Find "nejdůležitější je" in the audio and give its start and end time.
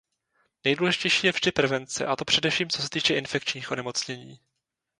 0.63-1.31